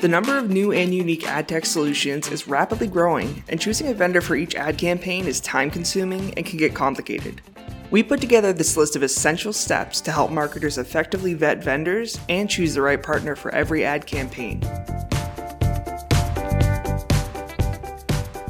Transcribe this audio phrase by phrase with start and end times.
[0.00, 3.94] The number of new and unique ad tech solutions is rapidly growing, and choosing a
[3.94, 7.42] vendor for each ad campaign is time consuming and can get complicated.
[7.90, 12.48] We put together this list of essential steps to help marketers effectively vet vendors and
[12.48, 14.62] choose the right partner for every ad campaign.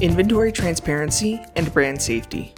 [0.00, 2.54] Inventory transparency and brand safety.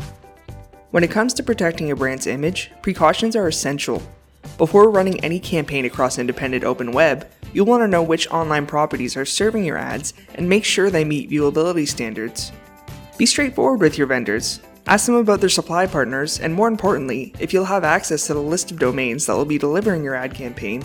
[0.92, 4.00] When it comes to protecting a brand's image, precautions are essential.
[4.56, 9.16] Before running any campaign across independent open web, You'll want to know which online properties
[9.16, 12.50] are serving your ads and make sure they meet viewability standards.
[13.18, 14.60] Be straightforward with your vendors.
[14.86, 18.40] Ask them about their supply partners, and more importantly, if you'll have access to the
[18.40, 20.82] list of domains that will be delivering your ad campaign.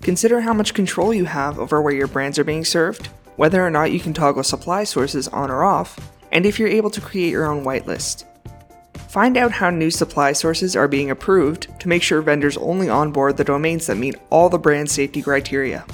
[0.00, 3.70] Consider how much control you have over where your brands are being served, whether or
[3.70, 5.98] not you can toggle supply sources on or off,
[6.30, 8.24] and if you're able to create your own whitelist.
[9.14, 13.36] Find out how new supply sources are being approved to make sure vendors only onboard
[13.36, 15.86] the domains that meet all the brand safety criteria.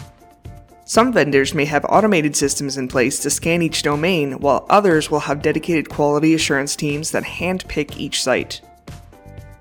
[0.86, 5.20] Some vendors may have automated systems in place to scan each domain, while others will
[5.20, 8.62] have dedicated quality assurance teams that handpick each site.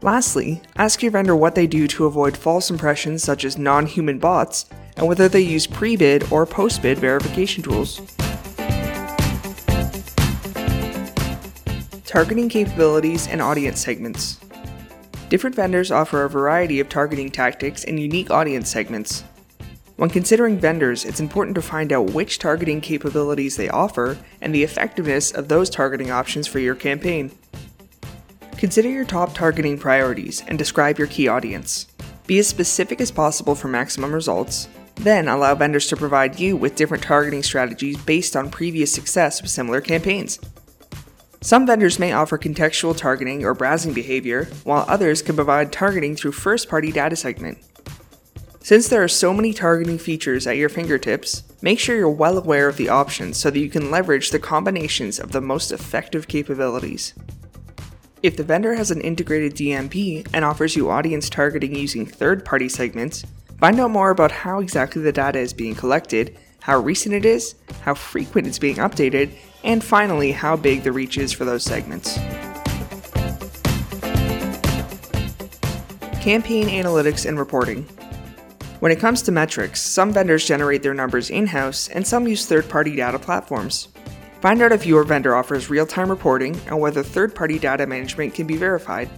[0.02, 4.20] Lastly, ask your vendor what they do to avoid false impressions such as non human
[4.20, 8.00] bots and whether they use pre bid or post bid verification tools.
[12.10, 14.40] Targeting capabilities and audience segments.
[15.30, 19.24] Different vendors offer a variety of targeting tactics and unique audience segments.
[19.96, 24.64] When considering vendors, it's important to find out which targeting capabilities they offer and the
[24.64, 27.30] effectiveness of those targeting options for your campaign.
[28.58, 31.90] Consider your top targeting priorities and describe your key audience.
[32.26, 36.76] Be as specific as possible for maximum results, then allow vendors to provide you with
[36.76, 40.40] different targeting strategies based on previous success with similar campaigns.
[41.42, 46.34] Some vendors may offer contextual targeting or browsing behavior, while others can provide targeting through
[46.34, 47.60] first party data segment.
[48.60, 52.68] Since there are so many targeting features at your fingertips, make sure you're well aware
[52.68, 57.14] of the options so that you can leverage the combinations of the most effective capabilities.
[58.22, 62.68] If the vendor has an integrated DMP and offers you audience targeting using third party
[62.68, 63.24] segments,
[63.58, 67.56] find out more about how exactly the data is being collected, how recent it is,
[67.82, 69.32] how frequent it's being updated,
[69.64, 72.18] and finally, how big the reach is for those segments.
[76.22, 77.84] Campaign analytics and reporting.
[78.80, 82.46] When it comes to metrics, some vendors generate their numbers in house and some use
[82.46, 83.90] third party data platforms.
[84.42, 88.34] Find out if your vendor offers real time reporting and whether third party data management
[88.34, 89.10] can be verified.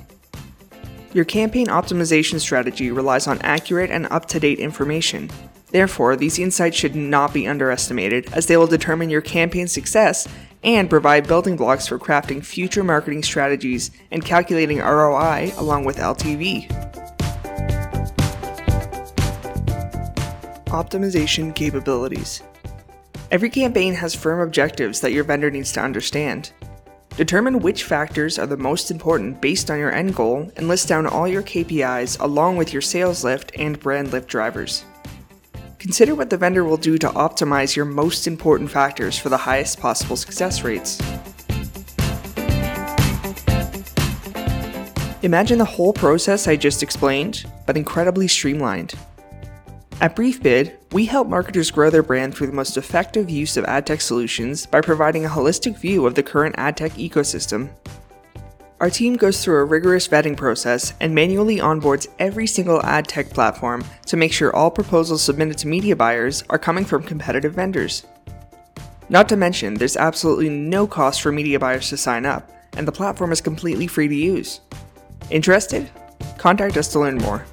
[1.14, 5.30] Your campaign optimization strategy relies on accurate and up to date information,
[5.72, 10.28] Therefore, these insights should not be underestimated, as they will determine your campaign success
[10.64, 16.68] and provide building blocks for crafting future marketing strategies and calculating ROI along with LTV.
[20.68, 22.44] Optimization capabilities.
[23.32, 26.52] Every campaign has firm objectives that your vendor needs to understand.
[27.18, 31.06] Determine which factors are the most important based on your end goal and list down
[31.08, 34.84] all your KPIs along with your sales lift and brand lift drivers.
[35.82, 39.80] Consider what the vendor will do to optimize your most important factors for the highest
[39.80, 41.02] possible success rates.
[45.24, 48.94] Imagine the whole process I just explained, but incredibly streamlined.
[50.02, 53.88] At BriefBid, we help marketers grow their brand through the most effective use of ad
[53.88, 57.72] tech solutions by providing a holistic view of the current ad tech ecosystem
[58.82, 63.30] our team goes through a rigorous vetting process and manually onboards every single ad tech
[63.30, 68.08] platform to make sure all proposals submitted to media buyers are coming from competitive vendors.
[69.08, 72.92] Not to mention, there's absolutely no cost for media buyers to sign up, and the
[72.92, 74.62] platform is completely free to use.
[75.30, 75.88] Interested?
[76.40, 77.46] Contact us to learn more.